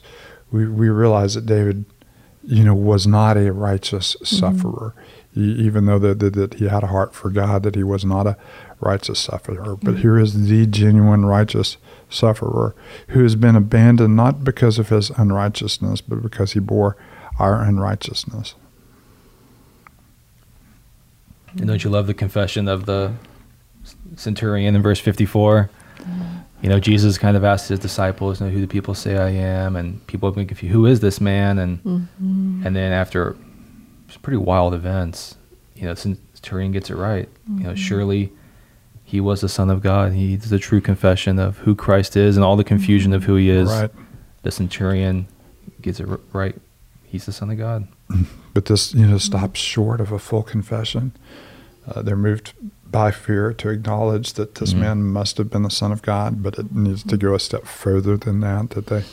we, 0.52 0.68
we 0.68 0.90
realize 0.90 1.34
that 1.36 1.46
David, 1.46 1.86
you 2.44 2.64
know, 2.64 2.76
was 2.76 3.06
not 3.08 3.38
a 3.38 3.52
righteous 3.52 4.16
sufferer, 4.24 4.94
E- 5.36 5.42
even 5.60 5.86
though 5.86 6.00
that, 6.00 6.20
that, 6.20 6.34
that 6.34 6.54
he 6.56 6.68
had 6.68 6.84
a 6.84 6.88
heart 6.88 7.14
for 7.14 7.30
God, 7.30 7.62
that 7.64 7.76
he 7.76 7.84
was 7.84 8.04
not 8.04 8.26
a 8.26 8.36
righteous 8.80 9.20
sufferer. 9.20 9.76
But 9.82 9.96
Mhm. 9.96 10.00
here 10.00 10.18
is 10.18 10.48
the 10.48 10.66
genuine 10.66 11.24
righteous 11.26 11.78
sufferer 12.10 12.74
who 13.10 13.22
has 13.24 13.36
been 13.36 13.56
abandoned 13.56 14.16
not 14.16 14.44
because 14.44 14.80
of 14.80 14.90
his 14.90 15.12
unrighteousness, 15.12 16.02
but 16.02 16.24
because 16.24 16.54
he 16.54 16.60
bore 16.60 16.96
our 17.38 17.62
unrighteousness. 17.62 18.56
And 21.58 21.68
don't 21.68 21.84
you 21.84 21.90
love 21.90 22.08
the 22.08 22.14
confession 22.14 22.68
of 22.68 22.86
the 22.86 23.14
centurion 24.16 24.76
in 24.76 24.82
verse 24.82 25.00
54? 25.00 25.70
You 26.62 26.68
know, 26.70 26.80
Jesus 26.80 27.18
kind 27.18 27.38
of 27.38 27.44
asked 27.46 27.70
his 27.70 27.80
disciples, 27.80 28.42
you 28.42 28.48
know, 28.48 28.52
who 28.52 28.60
do 28.60 28.68
people 28.68 28.94
say 28.94 29.18
I 29.18 29.30
am? 29.30 29.76
And 29.78 30.06
people 30.08 30.28
have 30.30 30.36
been 30.36 30.48
confused, 30.48 30.74
who 30.74 30.86
is 30.86 31.00
this 31.00 31.22
man? 31.22 31.58
And 31.58 31.84
Mhm. 31.84 32.66
and 32.66 32.76
then 32.76 32.92
after 32.92 33.36
some 34.10 34.22
pretty 34.22 34.38
wild 34.38 34.74
events, 34.74 35.36
you 35.76 35.84
know, 35.86 35.94
centurion 35.96 36.72
gets 36.74 36.90
it 36.90 36.96
right. 36.96 37.30
You 37.48 37.64
know, 37.64 37.72
Mhm. 37.72 37.78
surely 37.78 38.32
he 39.06 39.22
was 39.22 39.40
the 39.42 39.48
Son 39.50 39.70
of 39.70 39.82
God. 39.82 40.12
He's 40.14 40.50
the 40.50 40.60
true 40.60 40.82
confession 40.82 41.40
of 41.40 41.60
who 41.60 41.76
Christ 41.76 42.18
is 42.18 42.36
and 42.36 42.44
all 42.44 42.58
the 42.58 42.64
confusion 42.66 43.14
of 43.14 43.24
who 43.24 43.36
he 43.36 43.50
is. 43.50 43.70
Right. 43.70 43.92
The 44.44 44.52
centurion 44.52 45.28
gets 45.82 46.00
it 46.02 46.08
right. 46.34 46.56
He's 47.06 47.26
the 47.26 47.32
Son 47.32 47.50
of 47.50 47.58
God. 47.58 47.88
But 48.60 48.66
this, 48.66 48.94
you 48.94 49.08
know, 49.08 49.18
stops 49.18 49.58
short 49.62 50.02
of 50.02 50.12
a 50.12 50.20
full 50.20 50.44
confession. 50.44 51.14
Uh, 51.88 52.02
they're 52.02 52.18
moved 52.18 52.52
by 52.92 53.10
fear 53.10 53.54
to 53.54 53.70
acknowledge 53.70 54.34
that 54.34 54.56
this 54.56 54.74
Mhm. 54.74 54.80
man 54.80 55.04
must 55.06 55.38
have 55.38 55.50
been 55.50 55.64
the 55.64 55.70
Son 55.70 55.94
of 55.94 56.02
God, 56.02 56.44
but 56.44 56.60
it 56.60 56.76
needs 56.76 57.04
to 57.04 57.16
go 57.16 57.34
a 57.34 57.40
step 57.40 57.66
further 57.66 58.18
than 58.18 58.42
that, 58.42 58.72
that 58.72 58.88
they 58.88 59.04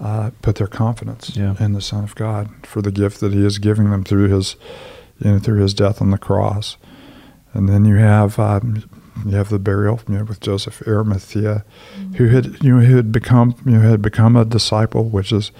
uh, 0.00 0.30
put 0.40 0.54
their 0.56 0.66
confidence 0.66 1.32
Yeah. 1.36 1.54
in 1.60 1.74
the 1.74 1.82
Son 1.82 2.02
of 2.02 2.14
God 2.14 2.48
for 2.62 2.80
the 2.80 2.90
gift 2.90 3.20
that 3.20 3.34
he 3.34 3.44
is 3.44 3.58
giving 3.58 3.90
them 3.90 4.04
through 4.04 4.28
his, 4.28 4.56
you 5.18 5.32
know, 5.32 5.38
through 5.38 5.60
his 5.60 5.74
death 5.74 6.00
on 6.00 6.10
the 6.10 6.16
cross. 6.18 6.78
And 7.52 7.68
then 7.68 7.84
you 7.84 7.96
have 7.96 8.38
um, 8.38 8.84
you 9.26 9.32
have 9.36 9.50
the 9.50 9.58
burial 9.58 10.00
you 10.08 10.14
know, 10.16 10.24
with 10.24 10.40
Joseph 10.40 10.80
Arimathea, 10.86 11.62
who 12.14 12.28
had 12.28 12.56
you 12.62 12.74
know 12.78 12.84
who 12.86 12.96
had 12.96 13.12
become 13.12 13.54
you 13.66 13.72
know 13.72 13.80
had 13.90 14.00
become 14.00 14.34
a 14.34 14.46
disciple, 14.46 15.10
which 15.10 15.30
is 15.30 15.50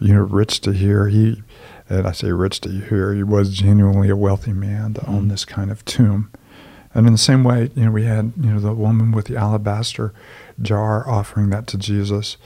you 0.00 0.12
know 0.14 0.22
rich 0.22 0.60
to 0.62 0.72
hear. 0.72 1.06
He 1.06 1.40
and 1.88 2.06
I 2.06 2.12
say 2.12 2.32
rich 2.32 2.60
to 2.62 2.70
hear. 2.70 3.12
He 3.14 3.22
was 3.22 3.50
genuinely 3.50 4.08
a 4.10 4.16
wealthy 4.16 4.52
man 4.52 4.94
to 4.94 5.06
own 5.06 5.26
Mhm. 5.26 5.30
this 5.30 5.44
kind 5.44 5.70
of 5.70 5.84
tomb. 5.84 6.30
And 6.94 7.06
in 7.06 7.12
the 7.12 7.18
same 7.18 7.42
way, 7.44 7.70
you 7.74 7.86
know, 7.86 7.90
we 7.90 8.04
had 8.04 8.32
you 8.40 8.50
know 8.52 8.60
the 8.60 8.72
woman 8.72 9.10
with 9.12 9.26
the 9.26 9.36
alabaster 9.36 10.12
jar 10.62 11.08
offering 11.08 11.50
that 11.50 11.66
to 11.68 11.76
Jesus. 11.78 12.36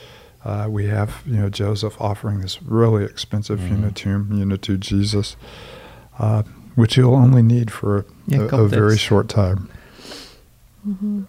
Uh, 0.45 0.66
we 0.71 0.87
have 0.87 1.23
you 1.26 1.37
know 1.37 1.49
Joseph 1.50 2.00
offering 2.00 2.40
this 2.40 2.62
really 2.62 3.04
expensive 3.04 3.61
you 3.68 3.76
know 3.76 3.88
Mhm. 3.88 3.95
tomb 3.95 4.28
you 4.33 4.45
know 4.47 4.57
to 4.57 4.76
Jesus, 4.78 5.37
uh, 6.18 6.42
which 6.76 6.95
he'll 6.95 7.14
only 7.14 7.42
need 7.42 7.71
for 7.71 8.07
Yeah, 8.26 8.49
a 8.50 8.57
a, 8.57 8.64
a 8.64 8.68
very 8.68 8.97
short 8.97 9.28
time. 9.28 9.68
hmm 10.85 11.23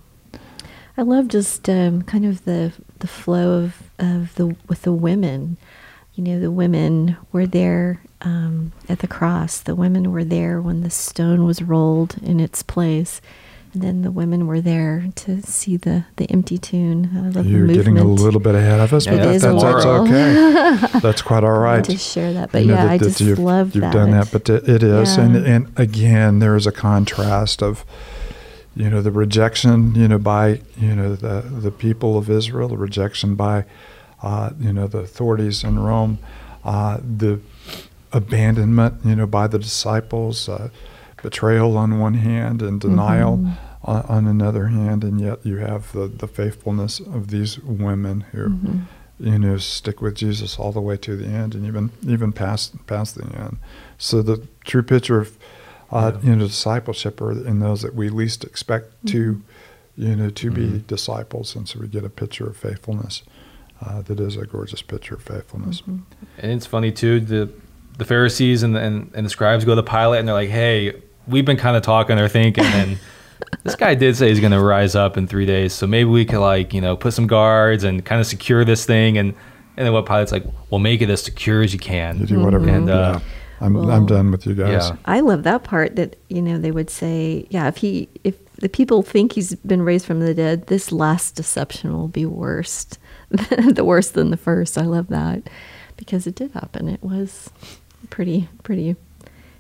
I 0.98 1.02
love 1.04 1.30
just 1.30 1.70
um, 1.70 2.02
kind 2.04 2.26
of 2.26 2.44
the 2.46 2.74
the 3.00 3.08
flow 3.08 3.64
of, 3.64 3.84
of 4.00 4.36
the 4.36 4.56
with 4.68 4.82
the 4.84 4.92
women. 4.94 5.58
You 6.20 6.26
know, 6.26 6.40
the 6.42 6.52
women 6.52 7.16
were 7.32 7.48
there 7.48 8.02
um, 8.20 8.74
at 8.90 9.00
the 9.00 9.08
cross. 9.08 9.62
The 9.62 9.74
women 9.74 10.12
were 10.12 10.26
there 10.26 10.62
when 10.62 10.82
the 10.82 10.90
stone 10.90 11.46
was 11.46 11.62
rolled 11.62 12.18
in 12.22 12.42
its 12.42 12.62
place, 12.62 13.22
and 13.74 13.82
then 13.82 14.02
the 14.02 14.12
women 14.12 14.46
were 14.46 14.60
there 14.60 15.08
to 15.16 15.42
see 15.44 15.78
the 15.78 16.04
the 16.18 16.30
empty 16.30 16.58
tomb. 16.58 17.10
I 17.16 17.30
love 17.30 17.46
You're 17.46 17.66
the 17.66 17.74
getting 17.74 17.98
a 17.98 18.04
little 18.04 18.42
bit 18.42 18.54
ahead 18.54 18.82
of 18.82 18.92
us, 18.92 19.06
Yeah, 19.06 19.14
but 19.14 19.18
that, 19.24 19.36
is 19.36 19.42
that's, 19.44 19.64
okay. 19.64 21.00
that's 21.00 21.22
quite 21.22 21.46
all 21.46 21.58
right. 21.58 21.86
to 21.86 21.96
share 21.96 22.34
that, 22.34 22.52
but 22.52 22.64
you 22.64 22.68
know, 22.68 22.74
yeah, 22.74 22.84
that, 22.84 22.92
I 22.92 22.98
just 22.98 23.22
you've, 23.22 23.40
love 23.40 23.74
you've 23.74 23.84
that. 23.84 23.94
done 23.94 24.12
that, 24.12 24.30
but 24.30 24.50
it, 24.50 24.84
is, 24.84 25.16
and 25.16 25.38
and 25.38 25.72
again, 25.80 26.40
there 26.40 26.58
is 26.58 26.68
a 26.68 26.74
contrast 26.74 27.64
of, 27.64 27.86
you 28.76 28.90
know, 28.90 29.02
the 29.02 29.12
rejection, 29.12 29.96
you 29.96 30.10
know, 30.10 30.18
by 30.18 30.60
you 30.76 30.94
know 30.98 31.16
the 31.16 31.40
the 31.48 31.72
people 31.72 32.18
of 32.18 32.30
Israel, 32.30 32.68
the 32.68 32.76
rejection 32.76 33.36
by, 33.36 33.64
uh, 34.22 34.52
you 34.60 34.74
know, 34.74 34.88
the 34.88 35.00
authorities 35.00 35.64
in 35.64 35.80
Rome, 35.80 36.20
uh, 36.64 36.98
the 37.18 37.40
abandonment, 38.12 38.96
you 39.06 39.16
know, 39.16 39.26
by 39.26 39.48
the 39.48 39.60
disciples, 39.60 40.50
uh, 40.50 40.70
betrayal 41.22 41.78
on 41.78 42.00
one 42.00 42.16
hand 42.16 42.62
and 42.62 42.80
denial 42.80 43.38
Mhm. 43.38 43.58
on, 43.84 44.02
on 44.10 44.28
another 44.28 44.68
hand, 44.68 45.04
and 45.04 45.20
yet 45.22 45.40
you 45.46 45.58
have 45.58 45.92
the 45.92 46.08
the 46.08 46.28
faithfulness 46.28 47.00
of 47.00 47.28
these 47.28 47.60
women 47.60 48.22
who 48.32 48.50
Mhm. 48.50 48.82
you 49.20 49.38
know 49.38 49.58
stick 49.58 50.02
with 50.02 50.16
Jesus 50.16 50.58
all 50.58 50.72
the 50.72 50.80
way 50.82 50.96
to 50.98 51.16
the 51.18 51.28
end 51.28 51.56
and 51.56 51.66
even 51.66 51.92
even 52.04 52.32
past 52.32 52.74
past 52.88 53.16
the 53.16 53.26
end. 53.38 53.58
So 53.98 54.22
the 54.22 54.42
true 54.64 54.82
picture 54.84 55.20
of 55.20 55.38
uh, 55.92 56.12
Yeah. 56.24 56.30
you 56.30 56.36
know 56.38 56.48
discipleship 56.48 57.20
are 57.22 57.32
in 57.32 57.60
those 57.60 57.82
that 57.82 57.96
we 57.96 58.10
least 58.10 58.44
expect 58.46 59.06
to 59.08 59.42
you 59.98 60.16
know 60.16 60.30
to 60.30 60.52
be 60.52 60.68
Mhm. 60.68 60.88
disciples, 60.88 61.56
and 61.56 61.68
so 61.68 61.80
we 61.82 61.88
get 61.88 62.04
a 62.06 62.10
picture 62.10 62.48
of 62.48 62.56
faithfulness 62.56 63.24
uh, 63.86 64.02
that 64.04 64.20
is 64.20 64.36
a 64.38 64.46
gorgeous 64.46 64.82
picture 64.82 65.16
of 65.16 65.22
faithfulness. 65.24 65.82
Mhm. 65.82 66.02
And 66.40 66.52
it's 66.52 66.66
funny 66.66 66.92
too. 66.92 67.20
The 67.20 67.50
the 67.98 68.06
Pharisees 68.06 68.64
and 68.64 68.74
the, 68.76 68.80
and, 68.80 69.12
and 69.14 69.26
the 69.26 69.30
scribes 69.30 69.66
go 69.66 69.76
to 69.76 69.84
Pilate 69.84 70.20
and 70.20 70.28
they're 70.28 70.36
like, 70.36 70.50
"Hey, 70.50 70.94
we've 71.28 71.44
been 71.46 71.58
kind 71.58 71.76
of 71.76 71.84
talking 71.84 72.18
or 72.18 72.28
thinking, 72.30 72.64
and 72.64 72.98
this 73.64 73.76
guy 73.76 73.94
did 73.96 74.16
say 74.16 74.30
he's 74.30 74.40
going 74.40 74.54
to 74.54 74.62
rise 74.62 74.96
up 74.96 75.18
in 75.18 75.28
three 75.28 75.46
days, 75.46 75.74
so 75.74 75.86
maybe 75.86 76.10
we 76.10 76.24
could 76.26 76.40
like 76.40 76.74
you 76.74 76.80
know 76.82 76.96
put 76.96 77.14
some 77.14 77.28
guards 77.28 77.84
and 77.84 78.04
kind 78.06 78.22
of 78.22 78.28
secure 78.28 78.64
this 78.66 78.86
thing." 78.86 79.18
And 79.18 79.34
and 79.78 79.86
then 79.86 79.94
what 79.94 80.06
Pilate's 80.06 80.32
like, 80.32 80.46
"Well, 80.70 80.80
make 80.80 81.02
it 81.02 81.10
as 81.10 81.22
secure 81.22 81.62
as 81.62 81.74
you 81.74 81.80
can." 81.80 82.20
You 82.20 82.28
can." 82.28 82.36
do 82.38 82.44
whatever. 82.44 82.66
Mhm. 82.66 82.76
And, 82.76 82.90
uh, 82.90 82.94
yeah. 83.16 83.20
I'm 83.62 83.74
Well, 83.74 83.92
I'm 83.92 84.06
done 84.06 84.32
with 84.32 84.46
you 84.46 84.56
guys. 84.56 84.90
yeah. 84.90 84.96
I 85.04 85.20
love 85.20 85.44
that 85.44 85.64
part 85.66 85.98
that 85.98 86.16
you 86.30 86.42
know 86.42 86.58
they 86.58 86.72
would 86.72 86.90
say, 86.90 87.46
yeah, 87.50 87.68
if 87.68 87.76
he 87.78 88.08
if 88.24 88.36
the 88.56 88.70
people 88.70 89.04
think 89.04 89.34
he's 89.34 89.56
been 89.56 89.82
raised 89.82 90.06
from 90.06 90.22
the 90.22 90.34
dead, 90.34 90.68
this 90.68 90.94
last 90.94 91.36
deception 91.36 91.92
will 91.92 92.08
be 92.08 92.26
worst, 92.26 92.98
the 93.74 93.84
worse 93.86 94.10
than 94.10 94.32
the 94.32 94.38
first. 94.38 94.78
I 94.78 94.84
love 94.84 95.08
that 95.08 95.44
because 95.98 96.26
it 96.28 96.36
did 96.36 96.52
happen. 96.52 96.88
It 96.90 97.04
was 97.04 97.50
pretty 98.10 98.48
pretty 98.64 98.96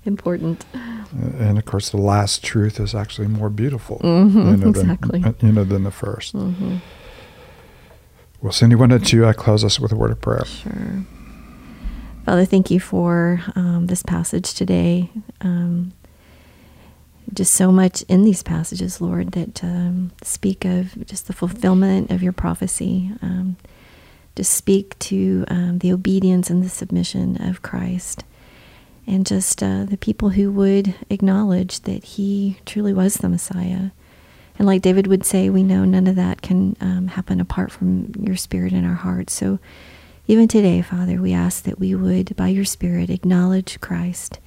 important. 0.05 0.65
And 1.13 1.57
of 1.57 1.65
course, 1.65 1.89
the 1.89 1.97
last 1.97 2.43
truth 2.43 2.79
is 2.79 2.95
actually 2.95 3.27
more 3.27 3.49
beautiful, 3.49 3.99
Mhm, 4.03 4.51
you 4.51 4.57
know, 4.57 4.69
exactly. 4.69 5.19
than, 5.21 5.35
you 5.41 5.51
know, 5.51 5.63
than 5.63 5.83
the 5.83 5.91
1st 5.91 6.31
hmm 6.33 6.75
Well, 8.41 8.51
Cindy, 8.53 8.75
why 8.75 8.87
don't 8.87 9.11
you 9.11 9.25
uh, 9.25 9.33
close 9.33 9.63
us 9.63 9.79
with 9.79 9.91
a 9.91 9.95
word 9.95 10.11
of 10.11 10.21
prayer? 10.21 10.45
Sure. 10.45 11.03
Father, 12.25 12.45
thank 12.45 12.69
you 12.71 12.79
for 12.79 13.41
um, 13.55 13.87
this 13.87 14.03
passage 14.03 14.53
today. 14.53 15.09
Um, 15.41 15.91
just 17.33 17.53
so 17.53 17.71
much 17.71 18.01
in 18.03 18.23
these 18.23 18.43
passages, 18.43 19.01
Lord, 19.01 19.31
that 19.31 19.63
um, 19.63 20.11
speak 20.23 20.65
of 20.65 21.05
just 21.05 21.27
the 21.27 21.33
fulfillment 21.33 22.11
of 22.11 22.23
your 22.23 22.33
prophecy. 22.33 23.11
Um, 23.21 23.57
just 24.35 24.53
speak 24.53 24.97
to 24.99 25.45
um, 25.49 25.79
the 25.79 25.91
obedience 25.91 26.49
and 26.49 26.63
the 26.63 26.69
submission 26.69 27.41
of 27.41 27.61
Christ. 27.61 28.23
And 29.05 29.25
just 29.25 29.61
uh, 29.63 29.85
the 29.85 29.97
people 29.97 30.29
who 30.29 30.51
would 30.51 30.95
acknowledge 31.09 31.81
that 31.81 32.03
he 32.03 32.59
truly 32.65 32.93
was 32.93 33.15
the 33.15 33.29
Messiah. 33.29 33.89
And 34.57 34.67
like 34.67 34.81
David 34.81 35.07
would 35.07 35.25
say, 35.25 35.49
we 35.49 35.63
know 35.63 35.83
none 35.83 36.07
of 36.07 36.15
that 36.15 36.41
can 36.41 36.75
um, 36.79 37.07
happen 37.07 37.41
apart 37.41 37.71
from 37.71 38.13
your 38.19 38.35
spirit 38.35 38.71
in 38.71 38.85
our 38.85 38.93
hearts. 38.95 39.33
So 39.33 39.59
even 40.29 40.47
today, 40.47 40.83
Father, 40.83 41.19
we 41.19 41.33
ask 41.33 41.63
that 41.63 41.79
we 41.79 41.95
would, 41.95 42.35
by 42.35 42.49
your 42.49 42.63
Spirit, 42.63 43.09
acknowledge 43.09 43.81
Christ, 43.81 44.37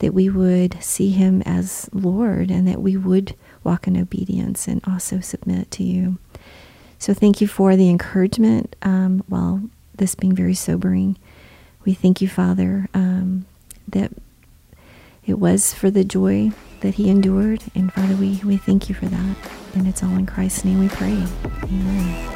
that 0.00 0.14
we 0.14 0.28
would 0.28 0.82
see 0.82 1.10
him 1.10 1.42
as 1.42 1.88
Lord, 1.92 2.50
and 2.50 2.66
that 2.68 2.82
we 2.82 2.96
would 2.96 3.34
walk 3.62 3.86
in 3.86 3.96
obedience 3.96 4.68
and 4.68 4.80
also 4.86 5.20
submit 5.20 5.70
to 5.72 5.82
you. 5.82 6.18
So 6.98 7.14
thank 7.14 7.40
you 7.40 7.46
for 7.46 7.76
the 7.76 7.90
encouragement 7.90 8.76
um, 8.82 9.22
while 9.28 9.62
this 9.94 10.14
being 10.14 10.34
very 10.34 10.54
sobering. 10.54 11.16
We 11.84 11.94
thank 11.94 12.20
you, 12.20 12.28
Father, 12.28 12.88
um, 12.94 13.46
that 13.88 14.10
it 15.26 15.38
was 15.38 15.74
for 15.74 15.90
the 15.90 16.04
joy 16.04 16.52
that 16.80 16.94
he 16.94 17.08
endured. 17.08 17.62
And 17.74 17.92
Father, 17.92 18.16
we, 18.16 18.40
we 18.44 18.56
thank 18.56 18.88
you 18.88 18.94
for 18.94 19.06
that. 19.06 19.36
And 19.74 19.86
it's 19.86 20.02
all 20.02 20.16
in 20.16 20.26
Christ's 20.26 20.64
name 20.64 20.80
we 20.80 20.88
pray. 20.88 21.22
Amen. 21.64 22.33